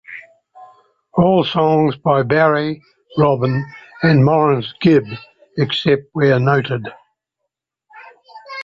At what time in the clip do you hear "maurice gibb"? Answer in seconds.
4.25-5.05